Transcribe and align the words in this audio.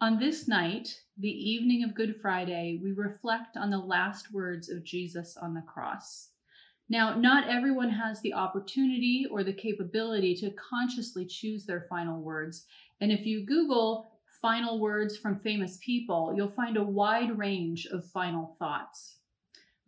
On 0.00 0.16
this 0.16 0.46
night, 0.46 0.96
the 1.16 1.28
evening 1.28 1.82
of 1.82 1.96
Good 1.96 2.20
Friday, 2.22 2.78
we 2.80 2.92
reflect 2.92 3.56
on 3.56 3.68
the 3.68 3.78
last 3.78 4.32
words 4.32 4.68
of 4.68 4.84
Jesus 4.84 5.36
on 5.36 5.54
the 5.54 5.62
cross. 5.62 6.28
Now, 6.88 7.16
not 7.16 7.48
everyone 7.48 7.90
has 7.90 8.20
the 8.20 8.32
opportunity 8.32 9.26
or 9.28 9.42
the 9.42 9.52
capability 9.52 10.36
to 10.36 10.52
consciously 10.52 11.26
choose 11.26 11.66
their 11.66 11.86
final 11.88 12.20
words. 12.22 12.64
And 13.00 13.10
if 13.10 13.26
you 13.26 13.44
Google 13.44 14.12
final 14.40 14.78
words 14.78 15.16
from 15.16 15.40
famous 15.40 15.78
people, 15.84 16.32
you'll 16.36 16.52
find 16.52 16.76
a 16.76 16.84
wide 16.84 17.36
range 17.36 17.86
of 17.86 18.04
final 18.04 18.54
thoughts. 18.60 19.16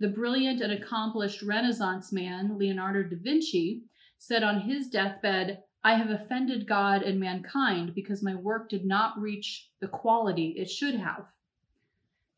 The 0.00 0.08
brilliant 0.08 0.60
and 0.60 0.72
accomplished 0.72 1.42
Renaissance 1.42 2.10
man, 2.10 2.58
Leonardo 2.58 3.04
da 3.04 3.16
Vinci, 3.16 3.84
said 4.18 4.42
on 4.42 4.62
his 4.62 4.88
deathbed, 4.88 5.62
I 5.82 5.94
have 5.94 6.10
offended 6.10 6.68
God 6.68 7.02
and 7.02 7.18
mankind 7.18 7.94
because 7.94 8.22
my 8.22 8.34
work 8.34 8.68
did 8.68 8.84
not 8.84 9.18
reach 9.18 9.70
the 9.80 9.88
quality 9.88 10.54
it 10.58 10.70
should 10.70 10.96
have. 10.96 11.26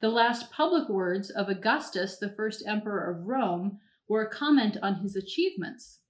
The 0.01 0.09
last 0.09 0.51
public 0.51 0.89
words 0.89 1.31
of 1.31 1.49
Augustus, 1.49 2.19
the 2.19 2.31
first 2.31 2.65
emperor 2.67 3.11
of 3.11 3.27
Rome, 3.27 3.81
were 4.09 4.23
a 4.23 4.31
comment 4.31 4.77
on 4.83 4.97
his 4.97 5.17
achievements. 5.17 6.01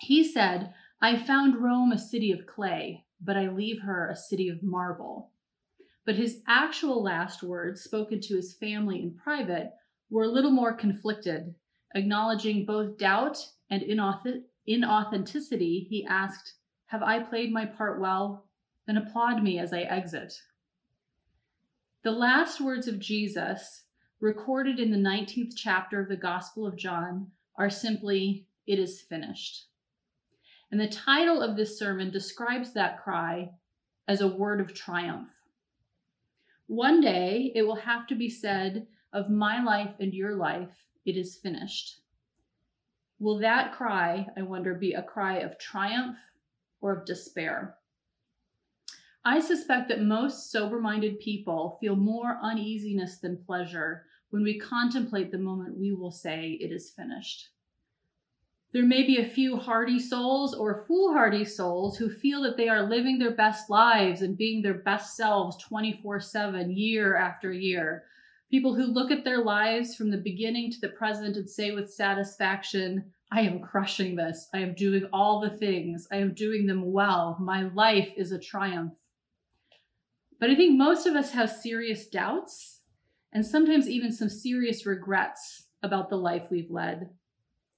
He 0.00 0.24
said, 0.24 0.72
I 1.00 1.16
found 1.16 1.62
Rome 1.62 1.92
a 1.92 1.98
city 1.98 2.30
of 2.32 2.46
clay, 2.46 3.04
but 3.20 3.36
I 3.36 3.48
leave 3.48 3.82
her 3.82 4.08
a 4.08 4.16
city 4.16 4.48
of 4.48 4.62
marble. 4.62 5.30
But 6.04 6.16
his 6.16 6.42
actual 6.48 7.02
last 7.02 7.42
words, 7.42 7.82
spoken 7.82 8.20
to 8.22 8.36
his 8.36 8.54
family 8.54 9.00
in 9.02 9.14
private, 9.14 9.70
were 10.10 10.24
a 10.24 10.28
little 10.28 10.50
more 10.50 10.72
conflicted. 10.72 11.54
Acknowledging 11.94 12.64
both 12.64 12.98
doubt 12.98 13.38
and 13.70 13.82
inauthenticity, 14.68 15.86
he 15.88 16.06
asked, 16.08 16.54
Have 16.86 17.02
I 17.02 17.20
played 17.20 17.52
my 17.52 17.66
part 17.66 18.00
well? 18.00 18.46
Then 18.86 18.96
applaud 18.96 19.42
me 19.42 19.58
as 19.58 19.72
I 19.72 19.80
exit. 19.80 20.34
The 22.02 22.10
last 22.10 22.60
words 22.60 22.88
of 22.88 22.98
Jesus, 22.98 23.84
recorded 24.20 24.80
in 24.80 24.90
the 24.90 24.96
19th 24.96 25.52
chapter 25.56 26.00
of 26.00 26.08
the 26.08 26.16
Gospel 26.16 26.66
of 26.66 26.76
John, 26.76 27.28
are 27.56 27.70
simply, 27.70 28.46
It 28.66 28.78
is 28.78 29.00
finished. 29.00 29.66
And 30.70 30.80
the 30.80 30.88
title 30.88 31.42
of 31.42 31.56
this 31.56 31.78
sermon 31.78 32.10
describes 32.10 32.72
that 32.72 33.02
cry 33.02 33.50
as 34.08 34.20
a 34.20 34.28
word 34.28 34.60
of 34.60 34.74
triumph. 34.74 35.28
One 36.66 37.00
day 37.00 37.52
it 37.54 37.62
will 37.62 37.76
have 37.76 38.06
to 38.06 38.14
be 38.14 38.30
said 38.30 38.86
of 39.12 39.28
my 39.28 39.62
life 39.62 39.94
and 40.00 40.14
your 40.14 40.34
life, 40.34 40.86
it 41.04 41.16
is 41.16 41.36
finished. 41.36 42.01
Will 43.22 43.38
that 43.38 43.72
cry, 43.72 44.26
I 44.36 44.42
wonder, 44.42 44.74
be 44.74 44.94
a 44.94 45.02
cry 45.02 45.38
of 45.38 45.56
triumph 45.56 46.18
or 46.80 46.90
of 46.90 47.06
despair? 47.06 47.76
I 49.24 49.38
suspect 49.38 49.88
that 49.90 50.02
most 50.02 50.50
sober 50.50 50.80
minded 50.80 51.20
people 51.20 51.78
feel 51.80 51.94
more 51.94 52.40
uneasiness 52.42 53.18
than 53.18 53.44
pleasure 53.46 54.06
when 54.30 54.42
we 54.42 54.58
contemplate 54.58 55.30
the 55.30 55.38
moment 55.38 55.78
we 55.78 55.92
will 55.92 56.10
say 56.10 56.58
it 56.60 56.72
is 56.72 56.90
finished. 56.90 57.50
There 58.72 58.84
may 58.84 59.04
be 59.04 59.18
a 59.18 59.24
few 59.24 59.56
hardy 59.56 60.00
souls 60.00 60.52
or 60.52 60.84
foolhardy 60.88 61.44
souls 61.44 61.96
who 61.96 62.10
feel 62.10 62.42
that 62.42 62.56
they 62.56 62.68
are 62.68 62.82
living 62.82 63.20
their 63.20 63.36
best 63.36 63.70
lives 63.70 64.22
and 64.22 64.36
being 64.36 64.62
their 64.62 64.74
best 64.74 65.14
selves 65.14 65.62
24 65.62 66.18
7, 66.18 66.76
year 66.76 67.16
after 67.16 67.52
year. 67.52 68.02
People 68.52 68.74
who 68.74 68.84
look 68.84 69.10
at 69.10 69.24
their 69.24 69.42
lives 69.42 69.96
from 69.96 70.10
the 70.10 70.18
beginning 70.18 70.70
to 70.70 70.80
the 70.80 70.90
present 70.90 71.38
and 71.38 71.48
say 71.48 71.70
with 71.70 71.90
satisfaction, 71.90 73.10
I 73.32 73.40
am 73.40 73.60
crushing 73.60 74.14
this. 74.14 74.46
I 74.52 74.58
am 74.58 74.74
doing 74.74 75.08
all 75.10 75.40
the 75.40 75.56
things. 75.56 76.06
I 76.12 76.16
am 76.16 76.34
doing 76.34 76.66
them 76.66 76.92
well. 76.92 77.38
My 77.40 77.62
life 77.70 78.10
is 78.14 78.30
a 78.30 78.38
triumph. 78.38 78.92
But 80.38 80.50
I 80.50 80.54
think 80.54 80.76
most 80.76 81.06
of 81.06 81.16
us 81.16 81.30
have 81.30 81.48
serious 81.48 82.06
doubts 82.06 82.80
and 83.32 83.46
sometimes 83.46 83.88
even 83.88 84.12
some 84.12 84.28
serious 84.28 84.84
regrets 84.84 85.68
about 85.82 86.10
the 86.10 86.16
life 86.16 86.42
we've 86.50 86.70
led. 86.70 87.08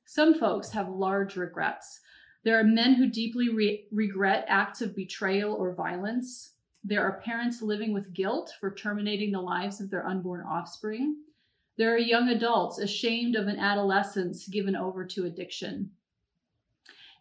Some 0.06 0.34
folks 0.34 0.70
have 0.70 0.88
large 0.88 1.36
regrets. 1.36 2.00
There 2.42 2.58
are 2.58 2.64
men 2.64 2.94
who 2.94 3.08
deeply 3.08 3.48
re- 3.48 3.86
regret 3.92 4.44
acts 4.48 4.80
of 4.80 4.96
betrayal 4.96 5.54
or 5.54 5.72
violence. 5.72 6.53
There 6.86 7.02
are 7.02 7.22
parents 7.22 7.62
living 7.62 7.94
with 7.94 8.12
guilt 8.12 8.52
for 8.60 8.70
terminating 8.70 9.32
the 9.32 9.40
lives 9.40 9.80
of 9.80 9.88
their 9.88 10.06
unborn 10.06 10.44
offspring. 10.46 11.16
There 11.78 11.94
are 11.94 11.98
young 11.98 12.28
adults 12.28 12.78
ashamed 12.78 13.36
of 13.36 13.48
an 13.48 13.58
adolescence 13.58 14.46
given 14.46 14.76
over 14.76 15.06
to 15.06 15.24
addiction. 15.24 15.92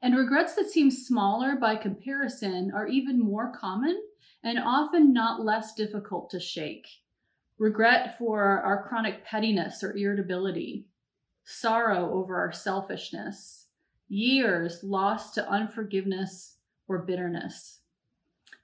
And 0.01 0.17
regrets 0.17 0.55
that 0.55 0.69
seem 0.69 0.91
smaller 0.91 1.55
by 1.55 1.77
comparison 1.77 2.73
are 2.75 2.87
even 2.87 3.17
more 3.17 3.53
common 3.57 4.03
and 4.43 4.59
often 4.59 5.13
not 5.13 5.45
less 5.45 5.73
difficult 5.73 6.29
to 6.31 6.41
shake. 6.41 6.85
Regret 7.57 8.17
for 8.17 8.43
our 8.43 8.85
chronic 8.85 9.23
pettiness 9.23 9.81
or 9.81 9.95
irritability, 9.95 10.87
sorrow 11.45 12.11
over 12.11 12.35
our 12.35 12.51
selfishness, 12.51 13.67
years 14.09 14.83
lost 14.83 15.35
to 15.35 15.49
unforgiveness 15.49 16.57
or 16.89 16.99
bitterness. 16.99 17.79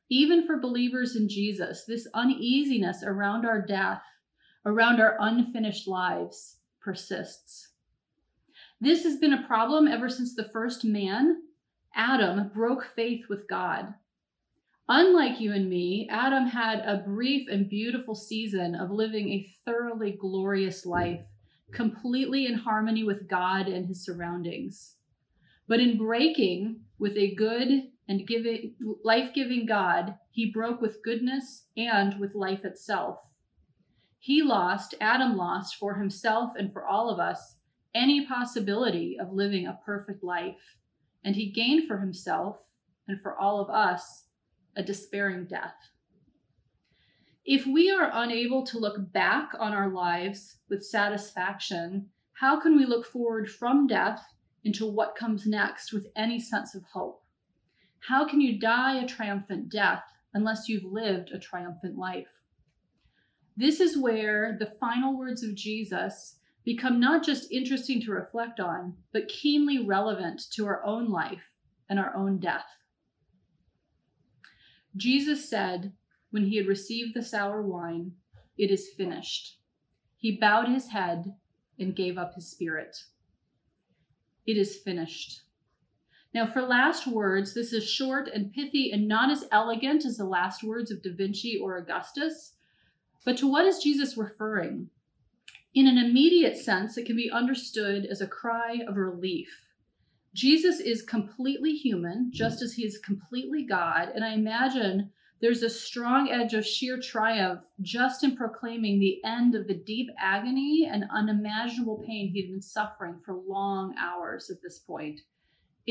Even 0.10 0.46
for 0.46 0.58
believers 0.58 1.16
in 1.16 1.30
Jesus, 1.30 1.86
this 1.86 2.08
uneasiness 2.14 3.04
around 3.04 3.46
our 3.46 3.62
death, 3.62 4.02
around 4.66 5.00
our 5.00 5.16
unfinished 5.20 5.88
lives, 5.88 6.58
persists. 6.82 7.70
This 8.82 9.04
has 9.04 9.18
been 9.18 9.34
a 9.34 9.46
problem 9.46 9.88
ever 9.88 10.10
since 10.10 10.36
the 10.36 10.50
first 10.52 10.84
man, 10.84 11.44
Adam, 11.94 12.50
broke 12.54 12.88
faith 12.96 13.26
with 13.30 13.48
God. 13.48 13.94
Unlike 14.88 15.40
you 15.40 15.54
and 15.54 15.70
me, 15.70 16.08
Adam 16.10 16.48
had 16.48 16.80
a 16.80 17.04
brief 17.06 17.48
and 17.48 17.70
beautiful 17.70 18.16
season 18.16 18.74
of 18.74 18.90
living 18.90 19.30
a 19.30 19.54
thoroughly 19.64 20.14
glorious 20.14 20.86
life 20.86 21.22
completely 21.72 22.48
in 22.48 22.56
harmony 22.56 23.04
with 23.04 23.28
God 23.28 23.68
and 23.68 23.86
his 23.86 24.04
surroundings. 24.04 24.96
But 25.68 25.80
in 25.80 25.98
breaking 25.98 26.82
with 26.98 27.16
a 27.16 27.36
good 27.36 27.90
and 28.10 28.28
giving 28.28 28.74
life-giving 29.06 29.68
God, 29.68 30.16
he 30.32 30.52
broke 30.52 30.82
with 30.82 31.04
goodness 31.04 31.68
and 31.78 32.20
with 32.20 32.36
life 32.36 32.66
itself. 32.66 33.20
He 34.18 34.42
lost, 34.42 34.96
Adam 35.00 35.38
lost 35.38 35.76
for 35.76 35.94
himself 35.94 36.52
and 36.58 36.74
for 36.74 36.86
all 36.86 37.10
of 37.10 37.20
us 37.20 37.56
any 37.96 38.26
possibility 38.26 39.18
of 39.20 39.32
living 39.32 39.66
a 39.66 39.80
perfect 39.86 40.24
life, 40.24 40.76
and 41.24 41.36
he 41.36 41.52
gained 41.52 41.88
for 41.88 42.00
himself 42.00 42.58
and 43.08 43.22
for 43.22 43.38
all 43.38 43.62
of 43.62 43.70
us 43.70 44.26
a 44.76 44.84
despairing 44.84 45.46
death. 45.46 45.76
If 47.46 47.66
we 47.66 47.90
are 47.90 48.12
unable 48.14 48.66
to 48.66 48.80
look 48.80 49.12
back 49.12 49.52
on 49.60 49.74
our 49.74 49.90
lives 49.90 50.58
with 50.70 50.86
satisfaction, 50.86 52.10
how 52.34 52.60
can 52.60 52.76
we 52.76 52.86
look 52.86 53.06
forward 53.06 53.50
from 53.50 53.88
death 53.88 54.24
into 54.64 54.86
what 54.86 55.16
comes 55.16 55.46
next 55.46 55.94
with 55.94 56.08
any 56.16 56.40
sense 56.40 56.76
of 56.76 56.84
hope? 56.94 57.24
How 58.08 58.28
can 58.28 58.42
you 58.42 58.60
die 58.60 58.98
a 59.04 59.08
triumphant 59.08 59.70
death 59.70 60.04
unless 60.34 60.70
you've 60.70 60.86
lived 60.86 61.32
a 61.32 61.40
triumphant 61.40 61.98
life? 61.98 62.28
This 63.58 63.80
is 63.80 63.98
where 63.98 64.56
the 64.58 64.74
final 64.80 65.18
words 65.18 65.44
of 65.44 65.56
Jesus 65.56 66.38
become 66.64 67.00
not 67.00 67.26
just 67.26 67.52
interesting 67.52 68.02
to 68.02 68.12
reflect 68.12 68.60
on, 68.60 68.96
but 69.12 69.28
keenly 69.28 69.80
relevant 69.80 70.42
to 70.52 70.66
our 70.66 70.84
own 70.86 71.10
life 71.10 71.52
and 71.90 72.00
our 72.00 72.16
own 72.16 72.40
death. 72.40 72.66
Jesus 74.96 75.50
said, 75.50 75.94
when 76.32 76.46
he 76.46 76.58
had 76.58 76.68
received 76.68 77.16
the 77.16 77.24
sour 77.24 77.62
wine, 77.62 78.14
It 78.60 78.72
is 78.72 78.90
finished. 78.90 79.58
He 80.18 80.36
bowed 80.36 80.68
his 80.68 80.90
head 80.90 81.34
and 81.80 81.96
gave 81.96 82.18
up 82.18 82.36
his 82.36 82.52
spirit. 82.52 83.06
It 84.46 84.58
is 84.58 84.76
finished. 84.76 85.44
Now, 86.34 86.46
for 86.46 86.62
last 86.62 87.08
words, 87.08 87.54
this 87.54 87.74
is 87.74 87.90
short 87.90 88.28
and 88.28 88.54
pithy 88.54 88.92
and 88.92 89.08
not 89.08 89.32
as 89.32 89.46
elegant 89.52 90.06
as 90.06 90.18
the 90.18 90.26
last 90.26 90.64
words 90.64 90.92
of 90.92 91.02
Da 91.02 91.12
Vinci 91.16 91.60
or 91.62 91.78
Augustus. 91.78 92.54
But 93.26 93.38
to 93.38 93.48
what 93.48 93.66
is 93.66 93.80
Jesus 93.80 94.16
referring? 94.16 94.90
In 95.74 95.88
an 95.88 95.98
immediate 95.98 96.58
sense, 96.58 96.98
it 96.98 97.06
can 97.06 97.16
be 97.16 97.32
understood 97.32 98.06
as 98.06 98.22
a 98.22 98.28
cry 98.28 98.82
of 98.88 98.96
relief. 98.96 99.66
Jesus 100.34 100.80
is 100.80 101.02
completely 101.02 101.74
human, 101.74 102.32
just 102.32 102.62
as 102.62 102.74
he 102.74 102.86
is 102.86 103.00
completely 103.00 103.64
God. 103.64 104.10
And 104.14 104.24
I 104.24 104.34
imagine 104.34 105.12
there's 105.42 105.64
a 105.64 105.70
strong 105.70 106.30
edge 106.30 106.54
of 106.54 106.66
sheer 106.66 107.00
triumph 107.00 107.62
just 107.82 108.24
in 108.24 108.36
proclaiming 108.36 109.00
the 109.00 109.20
end 109.24 109.56
of 109.56 109.68
the 109.68 109.74
deep 109.74 110.10
agony 110.20 110.88
and 110.92 111.06
unimaginable 111.16 112.04
pain 112.06 112.30
he'd 112.32 112.52
been 112.52 112.62
suffering 112.62 113.20
for 113.26 113.34
long 113.48 113.96
hours 113.98 114.50
at 114.50 114.62
this 114.62 114.80
point. 114.80 115.22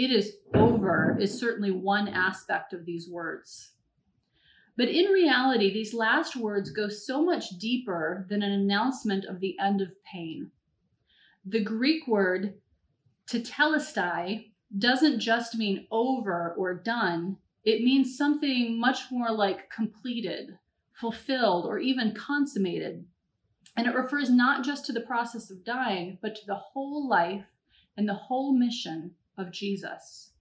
It 0.01 0.13
is 0.13 0.37
over, 0.55 1.19
is 1.21 1.41
certainly 1.41 1.73
one 1.73 2.07
aspect 2.07 2.73
of 2.73 2.87
these 2.87 3.11
words. 3.11 3.73
But 4.77 4.87
in 4.87 5.07
reality, 5.07 5.73
these 5.73 5.93
last 5.93 6.37
words 6.37 6.71
go 6.71 6.89
so 6.89 7.25
much 7.25 7.59
deeper 7.59 8.25
than 8.31 8.41
an 8.45 8.53
announcement 8.53 9.25
of 9.25 9.41
the 9.41 9.57
end 9.61 9.81
of 9.81 10.01
pain. 10.05 10.53
The 11.45 11.65
Greek 11.65 12.07
word 12.07 12.61
tetelestai 13.27 14.53
doesn't 14.79 15.19
just 15.19 15.57
mean 15.57 15.89
over 15.91 16.55
or 16.57 16.75
done, 16.75 17.39
it 17.65 17.83
means 17.83 18.17
something 18.17 18.79
much 18.79 19.11
more 19.11 19.33
like 19.33 19.69
completed, 19.69 20.61
fulfilled, 20.93 21.67
or 21.67 21.81
even 21.81 22.15
consummated. 22.15 23.05
And 23.77 23.89
it 23.89 23.97
refers 23.97 24.31
not 24.31 24.65
just 24.65 24.87
to 24.87 24.93
the 24.93 25.01
process 25.01 25.51
of 25.51 25.65
dying, 25.65 26.19
but 26.23 26.37
to 26.37 26.47
the 26.47 26.55
whole 26.55 27.09
life 27.09 27.47
and 27.97 28.09
the 28.09 28.15
whole 28.15 28.57
mission 28.57 29.17
of 29.39 29.53
Jesus. 29.53 30.33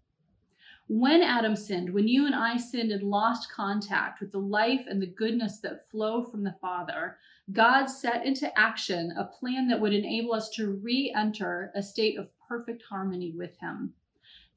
When 0.89 1.21
Adam 1.21 1.55
sinned, 1.55 1.93
when 1.93 2.07
you 2.07 2.25
and 2.25 2.33
I 2.33 2.57
sinned 2.57 2.91
and 2.91 3.03
lost 3.03 3.51
contact 3.51 4.21
with 4.21 4.31
the 4.31 4.39
life 4.39 4.85
and 4.87 5.01
the 5.01 5.07
goodness 5.07 5.59
that 5.59 5.89
flow 5.89 6.23
from 6.23 6.43
the 6.43 6.55
Father, 6.61 7.17
God 7.51 7.87
set 7.87 8.25
into 8.25 8.57
action 8.57 9.13
a 9.17 9.25
plan 9.25 9.67
that 9.67 9.79
would 9.79 9.93
enable 9.93 10.33
us 10.33 10.49
to 10.51 10.71
re 10.71 11.13
enter 11.15 11.71
a 11.75 11.83
state 11.83 12.17
of 12.17 12.29
perfect 12.47 12.83
harmony 12.89 13.31
with 13.31 13.57
Him. 13.59 13.93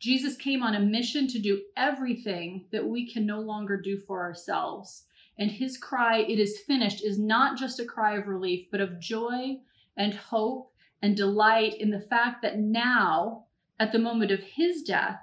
Jesus 0.00 0.36
came 0.36 0.62
on 0.62 0.74
a 0.74 0.80
mission 0.80 1.26
to 1.28 1.38
do 1.38 1.62
everything 1.76 2.64
that 2.72 2.86
we 2.86 3.12
can 3.12 3.26
no 3.26 3.40
longer 3.40 3.76
do 3.76 3.98
for 3.98 4.20
ourselves. 4.20 5.04
And 5.38 5.50
his 5.50 5.76
cry, 5.76 6.18
it 6.18 6.38
is 6.38 6.60
finished, 6.60 7.04
is 7.04 7.18
not 7.18 7.58
just 7.58 7.80
a 7.80 7.84
cry 7.84 8.16
of 8.16 8.26
relief, 8.26 8.68
but 8.70 8.80
of 8.80 8.98
joy 8.98 9.58
and 9.96 10.14
hope 10.14 10.72
and 11.02 11.16
delight 11.16 11.74
in 11.80 11.90
the 11.90 12.00
fact 12.00 12.42
that 12.42 12.58
now, 12.58 13.46
at 13.80 13.90
the 13.92 13.98
moment 13.98 14.30
of 14.30 14.40
his 14.40 14.82
death, 14.82 15.18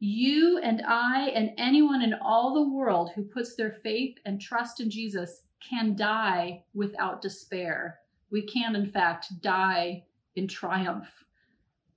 you 0.00 0.58
and 0.58 0.82
I 0.86 1.28
and 1.28 1.50
anyone 1.58 2.02
in 2.02 2.14
all 2.14 2.54
the 2.54 2.74
world 2.74 3.10
who 3.14 3.22
puts 3.22 3.54
their 3.54 3.78
faith 3.82 4.16
and 4.24 4.40
trust 4.40 4.80
in 4.80 4.90
Jesus 4.90 5.42
can 5.60 5.94
die 5.94 6.64
without 6.72 7.20
despair. 7.20 7.98
We 8.30 8.42
can, 8.42 8.74
in 8.74 8.90
fact, 8.90 9.26
die 9.42 10.04
in 10.36 10.48
triumph. 10.48 11.08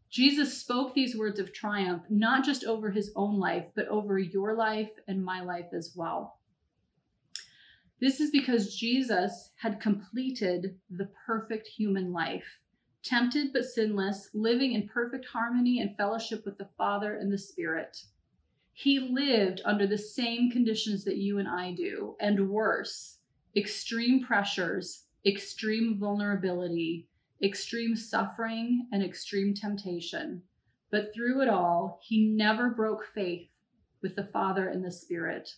Jesus 0.09 0.57
spoke 0.57 0.93
these 0.93 1.15
words 1.15 1.39
of 1.39 1.53
triumph 1.53 2.03
not 2.09 2.43
just 2.43 2.65
over 2.65 2.91
his 2.91 3.13
own 3.15 3.39
life, 3.39 3.65
but 3.75 3.87
over 3.87 4.19
your 4.19 4.55
life 4.55 4.89
and 5.07 5.23
my 5.23 5.41
life 5.41 5.67
as 5.73 5.93
well. 5.95 6.39
This 8.01 8.19
is 8.19 8.31
because 8.31 8.75
Jesus 8.75 9.51
had 9.57 9.79
completed 9.79 10.75
the 10.89 11.09
perfect 11.25 11.67
human 11.67 12.11
life, 12.11 12.57
tempted 13.03 13.53
but 13.53 13.65
sinless, 13.65 14.29
living 14.33 14.73
in 14.73 14.87
perfect 14.87 15.25
harmony 15.25 15.79
and 15.79 15.97
fellowship 15.97 16.45
with 16.45 16.57
the 16.57 16.69
Father 16.77 17.15
and 17.15 17.31
the 17.31 17.37
Spirit. 17.37 18.03
He 18.73 18.99
lived 18.99 19.61
under 19.65 19.85
the 19.85 19.97
same 19.97 20.49
conditions 20.49 21.03
that 21.03 21.17
you 21.17 21.37
and 21.37 21.47
I 21.47 21.73
do, 21.73 22.15
and 22.19 22.49
worse 22.49 23.17
extreme 23.55 24.23
pressures, 24.23 25.05
extreme 25.25 25.97
vulnerability, 25.99 27.07
extreme 27.43 27.95
suffering, 27.95 28.87
and 28.91 29.03
extreme 29.03 29.53
temptation. 29.53 30.41
But 30.89 31.13
through 31.13 31.41
it 31.41 31.49
all, 31.49 31.99
he 32.01 32.27
never 32.27 32.69
broke 32.69 33.05
faith 33.13 33.49
with 34.01 34.15
the 34.15 34.25
Father 34.25 34.69
and 34.69 34.83
the 34.83 34.91
Spirit. 34.91 35.55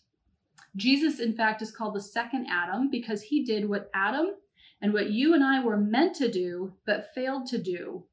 Jesus, 0.76 1.20
in 1.20 1.36
fact, 1.36 1.62
is 1.62 1.72
called 1.72 1.96
the 1.96 2.02
second 2.02 2.48
Adam 2.50 2.90
because 2.90 3.22
he 3.22 3.44
did 3.44 3.70
what 3.70 3.90
Adam 3.94 4.32
and 4.84 4.92
what 4.92 5.12
you 5.12 5.34
and 5.34 5.42
I 5.42 5.64
were 5.64 5.78
meant 5.78 6.14
to 6.18 6.30
do, 6.30 6.74
but 6.86 7.14
failed 7.16 7.46
to 7.48 7.58
do. 7.58 8.04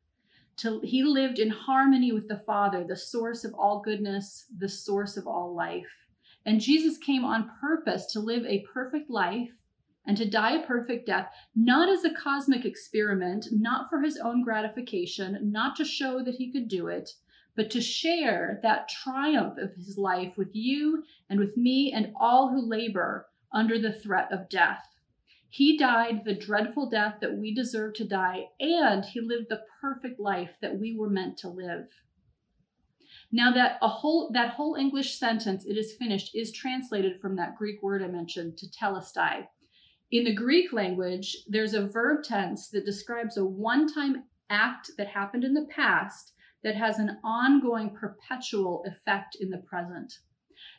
To, 0.59 0.81
he 0.85 1.03
lived 1.03 1.41
in 1.41 1.51
harmony 1.51 2.13
with 2.13 2.29
the 2.29 2.45
Father, 2.47 2.85
the 2.85 2.97
source 2.97 3.45
of 3.45 3.53
all 3.55 3.83
goodness, 3.83 4.47
the 4.57 4.69
source 4.69 5.17
of 5.17 5.27
all 5.27 5.53
life. 5.53 6.07
And 6.47 6.61
Jesus 6.61 6.97
came 6.97 7.25
on 7.25 7.51
purpose 7.61 8.07
to 8.13 8.21
live 8.21 8.47
a 8.47 8.65
perfect 8.73 9.11
life 9.11 9.51
and 10.07 10.17
to 10.17 10.31
die 10.31 10.59
a 10.59 10.67
perfect 10.67 11.07
death, 11.07 11.29
not 11.57 11.89
as 11.89 12.05
a 12.05 12.15
cosmic 12.15 12.65
experiment, 12.65 13.49
not 13.51 13.91
for 13.91 14.01
his 14.01 14.17
own 14.17 14.45
gratification, 14.45 15.39
not 15.43 15.75
to 15.75 15.85
show 15.85 16.23
that 16.23 16.37
he 16.37 16.53
could 16.53 16.69
do 16.69 16.87
it, 16.87 17.11
but 17.57 17.69
to 17.73 17.81
share 17.81 18.61
that 18.63 18.89
triumph 18.89 19.59
of 19.59 19.75
his 19.75 19.99
life 19.99 20.35
with 20.37 20.55
you 20.55 21.03
and 21.29 21.41
with 21.41 21.57
me 21.57 21.93
and 21.93 22.13
all 22.21 22.51
who 22.51 22.61
labor 22.65 23.27
under 23.53 23.77
the 23.77 23.93
threat 23.93 24.29
of 24.31 24.49
death. 24.49 24.90
He 25.53 25.77
died 25.77 26.25
the 26.25 26.35
dreadful 26.35 26.89
death 26.89 27.17
that 27.21 27.37
we 27.37 27.53
deserve 27.53 27.95
to 27.95 28.05
die, 28.05 28.51
and 28.61 29.05
he 29.05 29.21
lived 29.21 29.49
the 29.49 29.65
perfect 29.81 30.21
life 30.21 30.53
that 30.63 30.79
we 30.79 30.97
were 30.97 31.11
meant 31.11 31.37
to 31.39 31.49
live. 31.49 31.89
Now 33.33 33.53
that 33.53 33.79
a 33.83 33.89
whole 33.89 34.31
that 34.33 34.55
whole 34.55 34.77
English 34.77 35.19
sentence, 35.19 35.67
it 35.67 35.77
is 35.77 35.95
finished, 35.95 36.35
is 36.35 36.53
translated 36.53 37.21
from 37.21 37.35
that 37.37 37.57
Greek 37.57 37.83
word 37.83 38.03
I 38.03 38.07
mentioned, 38.07 38.59
tetelestai. 38.59 39.49
In 40.13 40.25
the 40.25 40.35
Greek 40.35 40.73
language, 40.73 41.37
there's 41.49 41.75
a 41.75 41.87
verb 41.87 42.23
tense 42.23 42.69
that 42.69 42.87
describes 42.87 43.37
a 43.37 43.45
one-time 43.45 44.25
act 44.51 44.93
that 44.99 45.09
happened 45.09 45.45
in 45.45 45.55
the 45.55 45.67
past 45.67 46.33
that 46.63 46.77
has 46.77 46.99
an 46.99 47.19
ongoing 47.25 47.91
perpetual 47.91 48.85
effect 48.87 49.37
in 49.41 49.51
the 49.51 49.59
present. 49.59 50.13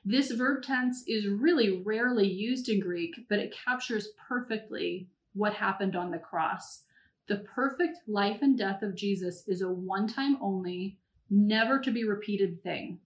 This 0.03 0.31
verb 0.31 0.63
tense 0.63 1.03
is 1.07 1.27
really 1.27 1.81
rarely 1.81 2.27
used 2.27 2.69
in 2.69 2.79
Greek, 2.79 3.25
but 3.29 3.39
it 3.39 3.55
captures 3.65 4.09
perfectly 4.27 5.07
what 5.33 5.53
happened 5.53 5.95
on 5.95 6.11
the 6.11 6.17
cross. 6.17 6.83
The 7.27 7.37
perfect 7.37 7.99
life 8.07 8.41
and 8.41 8.57
death 8.57 8.81
of 8.81 8.95
Jesus 8.95 9.47
is 9.47 9.61
a 9.61 9.71
one 9.71 10.07
time 10.07 10.37
only, 10.41 10.97
never 11.29 11.79
to 11.79 11.91
be 11.91 12.03
repeated 12.03 12.61
thing. 12.61 12.99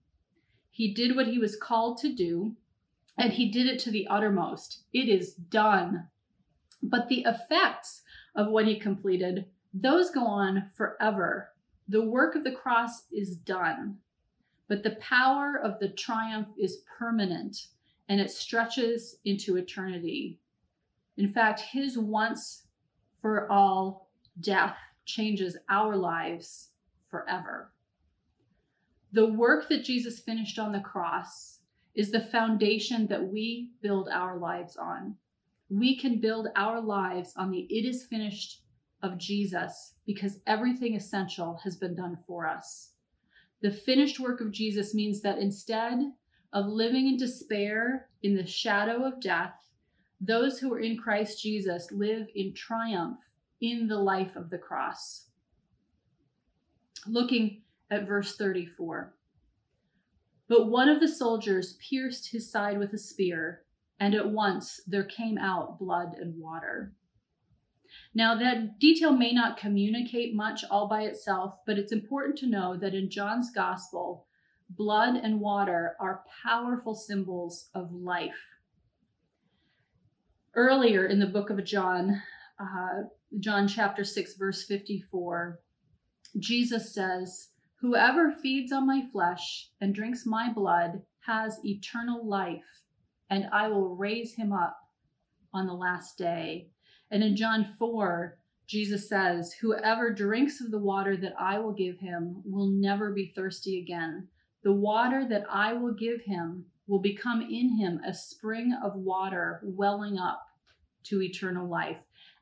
He 0.70 0.92
did 0.92 1.14
what 1.14 1.28
he 1.28 1.38
was 1.38 1.56
called 1.56 1.98
to 1.98 2.14
do, 2.14 2.56
and 3.16 3.32
he 3.32 3.50
did 3.50 3.66
it 3.66 3.78
to 3.80 3.90
the 3.90 4.06
uttermost. 4.08 4.82
It 4.92 5.08
is 5.08 5.34
done. 5.34 6.08
But 6.82 7.08
the 7.08 7.24
effects 7.26 8.02
of 8.34 8.48
what 8.48 8.66
he 8.66 8.78
completed, 8.78 9.46
those 9.72 10.10
go 10.10 10.26
on 10.26 10.70
forever. 10.76 11.52
The 11.88 12.04
work 12.04 12.34
of 12.34 12.44
the 12.44 12.52
cross 12.52 13.04
is 13.12 13.36
done, 13.36 13.98
but 14.68 14.82
the 14.82 14.96
power 14.96 15.58
of 15.62 15.78
the 15.78 15.88
triumph 15.88 16.48
is 16.58 16.82
permanent 16.98 17.68
and 18.08 18.20
it 18.20 18.30
stretches 18.30 19.16
into 19.24 19.56
eternity. 19.56 20.38
In 21.16 21.32
fact, 21.32 21.60
his 21.60 21.98
once 21.98 22.66
for 23.20 23.50
all 23.50 24.10
death 24.40 24.76
changes 25.04 25.56
our 25.68 25.96
lives 25.96 26.70
forever. 27.08 27.72
The 29.12 29.26
work 29.26 29.68
that 29.68 29.84
Jesus 29.84 30.20
finished 30.20 30.58
on 30.58 30.72
the 30.72 30.80
cross 30.80 31.60
is 31.94 32.10
the 32.10 32.20
foundation 32.20 33.06
that 33.06 33.26
we 33.26 33.70
build 33.80 34.08
our 34.12 34.36
lives 34.36 34.76
on. 34.76 35.16
We 35.70 35.96
can 35.96 36.20
build 36.20 36.48
our 36.54 36.80
lives 36.80 37.32
on 37.36 37.50
the 37.50 37.60
it 37.70 37.88
is 37.88 38.04
finished 38.04 38.62
of 39.02 39.18
Jesus 39.18 39.94
because 40.06 40.40
everything 40.46 40.94
essential 40.94 41.60
has 41.64 41.76
been 41.76 41.94
done 41.94 42.18
for 42.26 42.46
us. 42.46 42.90
The 43.62 43.70
finished 43.70 44.20
work 44.20 44.40
of 44.40 44.52
Jesus 44.52 44.94
means 44.94 45.22
that 45.22 45.38
instead 45.38 46.12
of 46.52 46.66
living 46.66 47.06
in 47.06 47.16
despair 47.16 48.08
in 48.22 48.34
the 48.34 48.46
shadow 48.46 49.04
of 49.04 49.20
death, 49.20 49.54
those 50.20 50.58
who 50.58 50.72
are 50.72 50.80
in 50.80 50.96
Christ 50.96 51.42
Jesus 51.42 51.90
live 51.90 52.28
in 52.34 52.54
triumph 52.54 53.18
in 53.60 53.88
the 53.88 53.98
life 53.98 54.36
of 54.36 54.50
the 54.50 54.58
cross. 54.58 55.26
Looking 57.06 57.62
at 57.90 58.06
verse 58.06 58.36
34. 58.36 59.14
But 60.48 60.68
one 60.68 60.88
of 60.88 61.00
the 61.00 61.08
soldiers 61.08 61.74
pierced 61.74 62.30
his 62.30 62.50
side 62.50 62.78
with 62.78 62.92
a 62.92 62.98
spear, 62.98 63.62
and 63.98 64.14
at 64.14 64.30
once 64.30 64.80
there 64.86 65.04
came 65.04 65.38
out 65.38 65.78
blood 65.78 66.14
and 66.20 66.38
water. 66.38 66.92
Now, 68.16 68.34
that 68.38 68.78
detail 68.78 69.12
may 69.12 69.30
not 69.32 69.58
communicate 69.58 70.34
much 70.34 70.64
all 70.70 70.88
by 70.88 71.02
itself, 71.02 71.56
but 71.66 71.76
it's 71.76 71.92
important 71.92 72.38
to 72.38 72.46
know 72.46 72.74
that 72.74 72.94
in 72.94 73.10
John's 73.10 73.50
gospel, 73.50 74.26
blood 74.70 75.16
and 75.16 75.38
water 75.38 75.96
are 76.00 76.24
powerful 76.42 76.94
symbols 76.94 77.68
of 77.74 77.92
life. 77.92 78.32
Earlier 80.54 81.04
in 81.04 81.20
the 81.20 81.26
book 81.26 81.50
of 81.50 81.62
John, 81.62 82.22
uh, 82.58 83.02
John 83.38 83.68
chapter 83.68 84.02
6, 84.02 84.36
verse 84.38 84.64
54, 84.64 85.60
Jesus 86.38 86.94
says, 86.94 87.48
Whoever 87.82 88.32
feeds 88.32 88.72
on 88.72 88.86
my 88.86 89.02
flesh 89.12 89.68
and 89.82 89.94
drinks 89.94 90.24
my 90.24 90.50
blood 90.50 91.02
has 91.26 91.60
eternal 91.66 92.26
life, 92.26 92.80
and 93.28 93.44
I 93.52 93.68
will 93.68 93.94
raise 93.94 94.36
him 94.36 94.54
up 94.54 94.78
on 95.52 95.66
the 95.66 95.74
last 95.74 96.16
day. 96.16 96.70
And 97.10 97.22
in 97.22 97.36
John 97.36 97.74
4, 97.78 98.36
Jesus 98.66 99.08
says, 99.08 99.54
Whoever 99.60 100.12
drinks 100.12 100.60
of 100.60 100.70
the 100.70 100.78
water 100.78 101.16
that 101.16 101.34
I 101.38 101.58
will 101.58 101.72
give 101.72 101.98
him 101.98 102.42
will 102.44 102.66
never 102.66 103.12
be 103.12 103.32
thirsty 103.34 103.80
again. 103.80 104.28
The 104.64 104.72
water 104.72 105.24
that 105.28 105.44
I 105.48 105.72
will 105.72 105.94
give 105.94 106.22
him 106.22 106.66
will 106.88 106.98
become 106.98 107.42
in 107.42 107.76
him 107.78 108.00
a 108.04 108.12
spring 108.12 108.76
of 108.82 108.96
water 108.96 109.60
welling 109.62 110.18
up 110.18 110.42
to 111.04 111.22
eternal 111.22 111.68
life. 111.68 111.98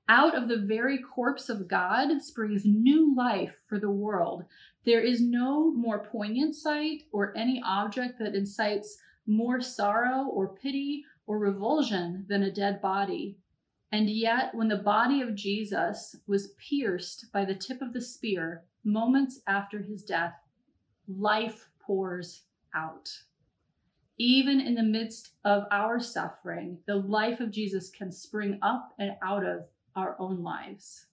Out 0.09 0.35
of 0.35 0.49
the 0.49 0.59
very 0.59 0.99
corpse 0.99 1.49
of 1.49 1.69
God 1.69 2.23
springs 2.23 2.65
new 2.65 3.15
life 3.17 3.55
for 3.67 3.79
the 3.79 3.91
world. 3.91 4.45
There 4.85 5.01
is 5.01 5.21
no 5.21 5.71
more 5.71 6.05
poignant 6.05 6.55
sight 6.55 7.05
or 7.11 7.37
any 7.37 7.63
object 7.65 8.19
that 8.19 8.35
incites 8.35 8.99
more 9.27 9.63
sorrow 9.63 10.27
or 10.27 10.55
pity 10.55 11.05
or 11.27 11.39
revulsion 11.39 12.27
than 12.29 12.43
a 12.43 12.53
dead 12.53 12.83
body. 12.83 13.39
And 13.95 14.11
yet, 14.11 14.53
when 14.57 14.67
the 14.67 14.77
body 14.77 15.21
of 15.21 15.37
Jesus 15.37 16.17
was 16.27 16.49
pierced 16.59 17.31
by 17.33 17.45
the 17.45 17.55
tip 17.55 17.81
of 17.81 17.93
the 17.93 18.01
spear, 18.01 18.65
moments 18.83 19.41
after 19.47 19.83
his 19.83 20.03
death, 20.03 20.35
life 21.07 21.69
pours 21.79 22.43
out. 22.75 23.09
even 24.19 24.61
in 24.61 24.75
the 24.75 24.83
midst 24.83 25.31
of 25.45 25.65
our 25.71 25.99
suffering, 25.99 26.79
the 26.87 26.97
life 26.97 27.41
of 27.41 27.51
Jesus 27.51 27.91
can 27.91 28.13
spring 28.13 28.59
up 28.63 28.95
and 28.99 29.13
out 29.23 29.45
of 29.45 29.65
our 29.97 30.17
own 30.19 30.43
lives. 30.43 31.07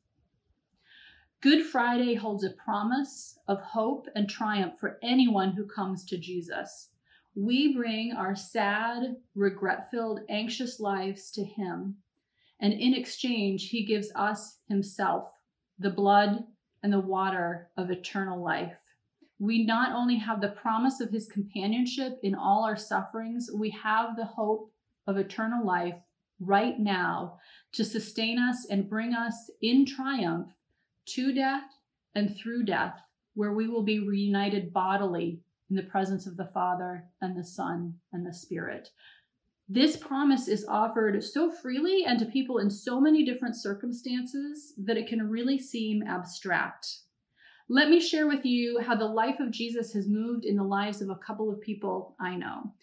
Good 1.42 1.66
Friday 1.66 2.14
holds 2.14 2.44
a 2.44 2.52
promise 2.52 3.40
of 3.48 3.60
hope 3.62 4.08
and 4.16 4.30
triumph 4.30 4.80
for 4.80 5.00
anyone 5.02 5.54
who 5.54 5.66
comes 5.66 6.06
to 6.06 6.18
Jesus. 6.18 6.90
We 7.34 7.76
bring 7.76 8.14
our 8.14 8.36
sad, 8.36 9.16
regret 9.34 9.90
filled, 9.90 10.22
anxious 10.30 10.80
lives 10.80 11.32
to 11.32 11.44
Him, 11.44 11.96
and 12.62 12.74
in 12.74 12.94
exchange, 12.94 13.70
He 13.70 13.86
gives 13.86 14.12
us 14.15 14.60
Himself, 14.70 15.30
the 15.80 15.89
blood 15.89 16.44
and 16.84 16.94
the 16.94 17.00
water 17.00 17.70
of 17.75 17.89
eternal 17.89 18.41
life. 18.41 18.74
We 19.39 19.65
not 19.65 19.94
only 19.94 20.18
have 20.18 20.39
the 20.39 20.50
promise 20.50 21.01
of 21.01 21.10
His 21.10 21.27
companionship 21.27 22.20
in 22.22 22.36
all 22.36 22.63
our 22.63 22.77
sufferings, 22.77 23.50
we 23.53 23.72
have 23.72 24.15
the 24.15 24.25
hope 24.25 24.72
of 25.08 25.18
eternal 25.18 25.65
life 25.65 25.96
right 26.39 26.80
now 26.80 27.39
to 27.74 27.84
sustain 27.84 28.38
us 28.38 28.68
and 28.70 28.89
bring 28.89 29.13
us 29.13 29.50
in 29.62 29.86
triumph 29.86 30.48
to 31.06 31.34
death 31.34 31.63
and 32.13 32.36
through 32.36 32.65
death, 32.65 33.00
where 33.34 33.53
we 33.53 33.68
will 33.68 33.84
be 33.84 34.00
reunited 34.00 34.74
bodily 34.74 35.39
in 35.70 35.75
the 35.75 35.84
presence 35.84 36.27
of 36.27 36.38
the 36.38 36.50
Father 36.53 37.06
and 37.22 37.38
the 37.38 37.44
Son 37.44 37.96
and 38.12 38.25
the 38.25 38.34
Spirit. 38.34 38.89
This 39.74 39.96
promise 39.96 40.50
is 40.50 40.66
offered 40.68 41.24
so 41.24 41.50
freely 41.50 42.04
and 42.04 42.20
to 42.20 42.25
people 42.25 42.58
in 42.58 42.70
so 42.70 43.00
many 43.00 43.24
different 43.24 43.56
circumstances 43.56 44.74
that 44.78 44.98
it 44.98 45.08
can 45.08 45.30
really 45.30 45.58
seem 45.58 46.04
abstract. 46.04 46.88
Let 47.70 47.88
me 47.88 48.01
share 48.01 48.28
with 48.28 48.46
you 48.46 48.82
how 48.82 48.98
the 48.98 49.06
life 49.06 49.40
of 49.40 49.50
Jesus 49.50 49.94
has 49.94 50.10
moved 50.10 50.44
in 50.44 50.58
the 50.58 50.63
lives 50.63 51.01
of 51.01 51.10
a 51.10 51.16
couple 51.16 51.50
of 51.50 51.62
people 51.62 52.18
I 52.20 52.36
know. 52.36 52.74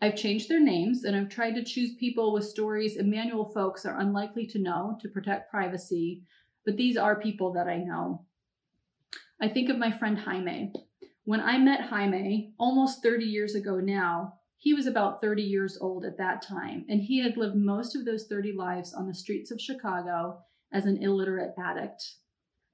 I've 0.00 0.14
changed 0.14 0.48
their 0.48 0.60
names 0.60 1.02
and 1.02 1.16
I've 1.16 1.30
tried 1.30 1.56
to 1.56 1.64
choose 1.64 1.96
people 1.96 2.32
with 2.32 2.44
stories 2.44 2.96
Immanuel 2.96 3.50
folks 3.52 3.84
are 3.84 3.98
unlikely 3.98 4.46
to 4.46 4.60
know 4.60 4.96
to 5.02 5.08
protect 5.08 5.50
privacy 5.50 6.22
but 6.64 6.76
these 6.76 6.96
are 6.96 7.18
people 7.18 7.54
that 7.54 7.66
I 7.66 7.78
know. 7.78 8.24
I 9.42 9.48
think 9.48 9.68
of 9.68 9.78
my 9.78 9.90
friend 9.98 10.16
Jaime. 10.16 10.72
When 11.24 11.40
I 11.40 11.58
met 11.58 11.80
Jaime 11.80 12.52
almost 12.56 13.02
30 13.02 13.24
years 13.24 13.56
ago 13.56 13.80
now, 13.80 14.34
he 14.58 14.74
was 14.74 14.86
about 14.86 15.20
30 15.20 15.42
years 15.42 15.78
old 15.80 16.04
at 16.04 16.18
that 16.18 16.42
time, 16.42 16.84
and 16.88 17.00
he 17.00 17.18
had 17.22 17.36
lived 17.36 17.56
most 17.56 17.94
of 17.94 18.04
those 18.04 18.26
30 18.26 18.52
lives 18.52 18.94
on 18.94 19.06
the 19.06 19.14
streets 19.14 19.50
of 19.50 19.60
Chicago 19.60 20.38
as 20.72 20.86
an 20.86 21.02
illiterate 21.02 21.54
addict. 21.58 22.14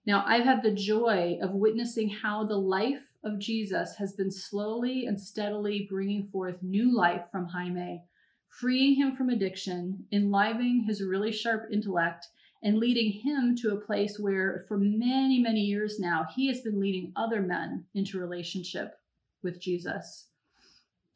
Now, 0.07 0.25
I've 0.27 0.45
had 0.45 0.63
the 0.63 0.75
joy 0.75 1.39
of 1.41 1.53
witnessing 1.53 2.09
how 2.09 2.45
the 2.45 2.57
life 2.57 3.03
of 3.25 3.39
Jesus 3.39 3.95
has 3.97 4.15
been 4.15 4.31
slowly 4.31 5.07
and 5.07 5.21
steadily 5.21 5.87
bringing 5.89 6.29
forth 6.29 6.63
new 6.63 6.95
life 6.95 7.23
from 7.31 7.47
Jaime, 7.47 8.03
freeing 8.49 8.97
him 8.97 9.15
from 9.15 9.29
addiction, 9.29 10.07
enlivening 10.13 10.85
his 10.87 11.03
really 11.03 11.31
sharp 11.31 11.69
intellect, 11.73 12.27
and 12.65 12.79
leading 12.79 13.13
him 13.13 13.57
to 13.57 13.73
a 13.73 13.81
place 13.81 14.19
where, 14.19 14.65
for 14.69 14.79
many, 14.79 15.41
many 15.41 15.61
years 15.61 15.99
now, 15.99 16.27
he 16.35 16.47
has 16.47 16.61
been 16.61 16.81
leading 16.81 17.13
other 17.17 17.43
men 17.43 17.85
into 17.95 18.21
relationship 18.21 18.95
with 19.43 19.61
Jesus. 19.61 20.29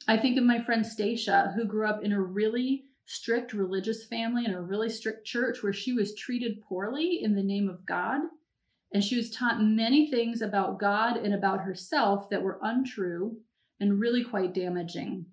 I 0.09 0.17
think 0.17 0.39
of 0.39 0.45
my 0.45 0.63
friend 0.63 0.87
Stacia, 0.87 1.53
who 1.57 1.65
grew 1.65 1.87
up 1.87 2.03
in 2.05 2.13
a 2.13 2.21
really 2.21 2.85
strict 3.07 3.53
religious 3.53 4.05
family 4.05 4.45
in 4.45 4.53
a 4.53 4.61
really 4.61 4.89
strict 4.89 5.25
church 5.25 5.63
where 5.63 5.73
she 5.73 5.93
was 5.93 6.15
treated 6.15 6.61
poorly 6.61 7.23
in 7.23 7.35
the 7.35 7.43
name 7.43 7.69
of 7.69 7.87
God. 7.87 8.21
And 8.93 9.03
she 9.03 9.17
was 9.17 9.31
taught 9.31 9.63
many 9.63 10.11
things 10.11 10.43
about 10.43 10.79
God 10.79 11.17
and 11.17 11.35
about 11.35 11.63
herself 11.63 12.29
that 12.31 12.43
were 12.43 12.59
untrue 12.63 13.39
and 13.81 14.01
really 14.01 14.25
quite 14.25 14.55
damaging. 14.55 15.27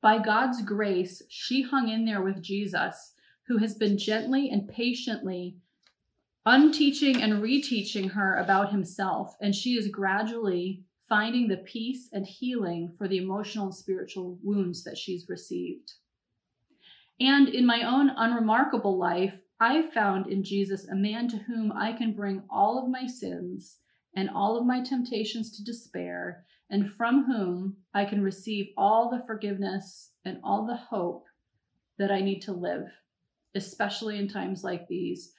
By 0.00 0.18
God's 0.18 0.62
grace, 0.62 1.22
she 1.28 1.62
hung 1.62 1.88
in 1.88 2.04
there 2.04 2.22
with 2.22 2.42
Jesus 2.42 3.14
who 3.46 3.58
has 3.58 3.74
been 3.74 3.96
gently 3.96 4.50
and 4.50 4.68
patiently 4.68 5.56
unteaching 6.44 7.22
and 7.22 7.42
reteaching 7.42 8.12
her 8.12 8.36
about 8.36 8.70
himself. 8.70 9.36
And 9.40 9.54
she 9.54 9.74
is 9.74 9.88
gradually 9.88 10.82
finding 11.08 11.48
the 11.48 11.58
peace 11.58 12.08
and 12.12 12.26
healing 12.26 12.94
for 12.98 13.08
the 13.08 13.18
emotional 13.18 13.66
and 13.66 13.74
spiritual 13.74 14.38
wounds 14.42 14.84
that 14.84 14.98
she's 14.98 15.28
received. 15.28 15.92
And 17.20 17.48
in 17.48 17.66
my 17.66 17.82
own 17.82 18.10
unremarkable 18.16 18.98
life, 18.98 19.34
I 19.60 19.90
found 19.90 20.30
in 20.30 20.44
Jesus 20.44 20.86
a 20.88 20.94
man 20.94 21.28
to 21.28 21.38
whom 21.38 21.72
I 21.72 21.92
can 21.92 22.12
bring 22.12 22.42
all 22.48 22.82
of 22.82 22.90
my 22.90 23.06
sins 23.06 23.78
and 24.14 24.30
all 24.30 24.56
of 24.56 24.66
my 24.66 24.82
temptations 24.82 25.56
to 25.56 25.64
despair, 25.64 26.44
and 26.70 26.92
from 26.92 27.24
whom 27.24 27.76
I 27.94 28.04
can 28.04 28.22
receive 28.22 28.68
all 28.76 29.10
the 29.10 29.22
forgiveness 29.26 30.12
and 30.24 30.38
all 30.44 30.66
the 30.66 30.76
hope 30.76 31.24
that 31.98 32.10
I 32.10 32.20
need 32.20 32.40
to 32.42 32.52
live 32.52 32.88
especially 33.54 34.18
in 34.18 34.28
times 34.28 34.64
like 34.64 34.88
these. 34.88 35.32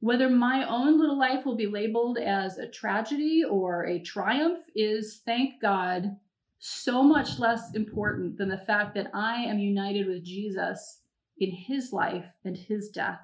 Whether 0.00 0.28
my 0.28 0.68
own 0.68 0.98
little 0.98 1.18
life 1.18 1.46
will 1.46 1.56
be 1.56 1.66
labeled 1.66 2.18
as 2.18 2.58
a 2.58 2.68
tragedy 2.68 3.42
or 3.44 3.86
a 3.86 4.00
triumph 4.00 4.60
is, 4.74 5.22
thank 5.24 5.60
God, 5.62 6.16
so 6.58 7.02
much 7.02 7.38
less 7.38 7.74
important 7.74 8.36
than 8.36 8.48
the 8.48 8.58
fact 8.58 8.94
that 8.94 9.10
I 9.14 9.42
am 9.42 9.58
united 9.58 10.06
with 10.06 10.24
Jesus 10.24 11.00
in 11.38 11.50
his 11.50 11.92
life 11.92 12.26
and 12.44 12.56
his 12.56 12.90
death. 12.90 13.20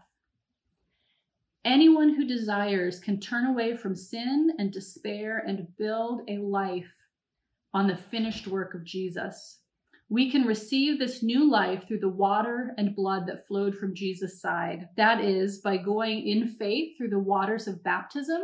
Anyone 1.64 2.14
who 2.14 2.26
desires 2.26 2.98
can 2.98 3.20
turn 3.20 3.46
away 3.46 3.76
from 3.76 3.94
sin 3.94 4.52
and 4.58 4.72
despair 4.72 5.44
and 5.46 5.76
build 5.76 6.22
a 6.28 6.38
life 6.38 6.90
on 7.74 7.86
the 7.86 7.96
finished 7.96 8.46
work 8.46 8.74
of 8.74 8.84
Jesus. 8.84 9.58
We 10.10 10.28
can 10.28 10.42
receive 10.42 10.98
this 10.98 11.22
new 11.22 11.48
life 11.48 11.86
through 11.86 12.00
the 12.00 12.08
water 12.08 12.74
and 12.76 12.96
blood 12.96 13.28
that 13.28 13.46
flowed 13.46 13.76
from 13.76 13.94
Jesus' 13.94 14.40
side. 14.40 14.88
That 14.96 15.20
is, 15.20 15.60
by 15.60 15.76
going 15.76 16.26
in 16.26 16.48
faith 16.48 16.98
through 16.98 17.10
the 17.10 17.20
waters 17.20 17.68
of 17.68 17.84
baptism 17.84 18.42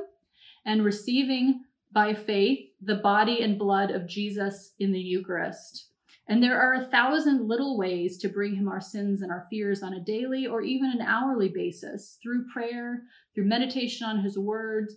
and 0.65 0.85
receiving 0.85 1.65
by 1.91 2.15
faith 2.15 2.61
the 2.81 2.95
body 2.95 3.43
and 3.43 3.59
blood 3.59 3.91
of 3.91 4.07
Jesus 4.07 4.75
in 4.79 4.93
the 4.93 5.01
Eucharist. 5.01 5.89
And 6.29 6.41
there 6.41 6.61
are 6.61 6.75
a 6.75 6.85
thousand 6.85 7.49
little 7.49 7.77
ways 7.77 8.17
to 8.19 8.29
bring 8.29 8.55
him 8.55 8.69
our 8.69 8.81
sins 8.81 9.23
and 9.23 9.33
our 9.33 9.49
fears 9.51 9.83
on 9.83 9.93
a 9.93 10.05
daily 10.05 10.47
or 10.47 10.63
even 10.63 10.91
an 10.91 11.01
hourly 11.01 11.49
basis 11.49 12.19
through 12.23 12.47
prayer, 12.53 13.03
through 13.35 13.47
meditation 13.47 14.07
on 14.07 14.23
his 14.23 14.39
words, 14.39 14.95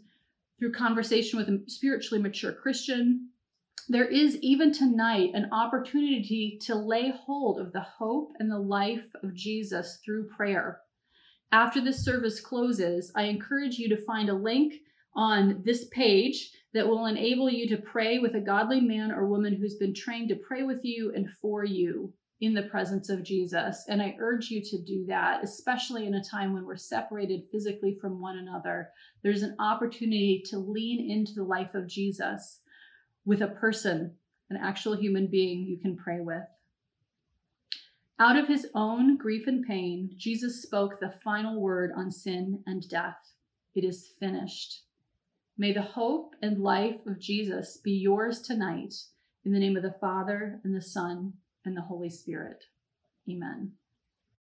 through 0.60 0.74
conversation 0.74 1.40
with 1.40 1.50
a 1.50 1.64
spiritually 1.68 2.22
mature 2.22 2.52
Christian, 2.52 3.30
there 3.90 4.06
is 4.06 4.38
even 4.38 4.72
tonight 4.72 5.32
an 5.34 5.50
opportunity 5.52 6.60
to 6.62 6.76
lay 6.76 7.12
hold 7.26 7.60
of 7.60 7.74
the 7.74 7.82
hope 7.82 8.32
and 8.38 8.52
the 8.52 8.60
life 8.60 9.08
of 9.24 9.34
Jesus 9.34 9.98
through 10.06 10.30
prayer. 10.30 10.82
After 11.52 11.82
this 11.82 12.06
service 12.06 12.40
closes, 12.40 13.12
I 13.16 13.24
encourage 13.24 13.80
you 13.80 13.90
to 13.90 14.06
find 14.06 14.30
a 14.30 14.36
link 14.36 14.76
on 15.16 15.64
this 15.66 15.88
page 15.92 16.52
that 16.76 16.88
will 16.88 17.08
enable 17.08 17.50
you 17.50 17.68
to 17.70 17.82
pray 17.82 18.20
with 18.20 18.36
a 18.36 18.42
godly 18.42 18.80
man 18.80 19.12
or 19.12 19.28
woman 19.28 19.56
who's 19.56 19.78
been 19.78 19.96
trained 19.96 20.30
to 20.30 20.36
pray 20.36 20.62
with 20.62 20.86
you 20.86 21.12
and 21.16 21.28
for 21.42 21.66
you 21.66 22.14
in 22.42 22.54
the 22.54 22.62
presence 22.62 23.10
of 23.10 23.24
Jesus. 23.24 23.86
And 23.90 24.04
I 24.04 24.16
urge 24.20 24.52
you 24.52 24.62
to 24.66 24.82
do 24.84 25.08
that, 25.08 25.44
especially 25.44 26.06
in 26.06 26.14
a 26.14 26.24
time 26.24 26.54
when 26.54 26.64
we're 26.64 26.78
separated 26.78 27.48
physically 27.52 27.98
from 28.00 28.22
one 28.22 28.38
another. 28.38 28.90
There's 29.24 29.42
an 29.42 29.56
opportunity 29.60 30.44
to 30.52 30.60
lean 30.60 31.10
into 31.10 31.34
the 31.34 31.44
life 31.44 31.74
of 31.74 31.88
Jesus 31.88 32.60
with 33.26 33.42
a 33.42 33.48
person, 33.48 34.16
an 34.50 34.58
actual 34.58 34.96
human 34.96 35.28
being 35.28 35.66
you 35.66 35.78
can 35.78 35.96
pray 35.96 36.20
with. 36.20 36.44
Out 38.20 38.36
of 38.36 38.48
his 38.48 38.68
own 38.76 39.16
grief 39.18 39.48
and 39.48 39.66
pain, 39.66 40.12
Jesus 40.18 40.62
spoke 40.62 41.00
the 41.00 41.14
final 41.24 41.62
word 41.62 41.92
on 41.96 42.12
sin 42.12 42.64
and 42.66 42.88
death 42.90 43.34
It 43.76 43.86
is 43.86 44.12
finished. 44.20 44.84
May 45.58 45.72
the 45.72 45.82
hope 45.82 46.36
and 46.42 46.62
life 46.62 47.06
of 47.06 47.20
Jesus 47.20 47.78
be 47.78 47.92
yours 47.92 48.42
tonight 48.42 48.94
in 49.46 49.54
the 49.54 49.60
name 49.60 49.78
of 49.78 49.84
the 49.84 49.96
Father 50.02 50.60
and 50.64 50.76
the 50.76 50.82
Son 50.82 51.34
and 51.66 51.78
the 51.78 51.82
Holy 51.82 52.10
Spirit. 52.10 52.66
Amen. 53.30 53.74